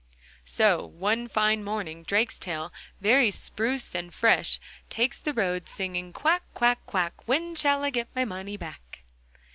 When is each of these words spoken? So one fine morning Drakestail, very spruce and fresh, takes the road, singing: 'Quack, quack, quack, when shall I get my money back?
So 0.47 0.83
one 0.83 1.27
fine 1.27 1.63
morning 1.63 2.03
Drakestail, 2.03 2.71
very 2.99 3.29
spruce 3.29 3.93
and 3.93 4.11
fresh, 4.11 4.59
takes 4.89 5.21
the 5.21 5.31
road, 5.31 5.67
singing: 5.69 6.11
'Quack, 6.11 6.41
quack, 6.55 6.79
quack, 6.87 7.27
when 7.27 7.53
shall 7.53 7.83
I 7.83 7.91
get 7.91 8.07
my 8.15 8.25
money 8.25 8.57
back? 8.57 9.03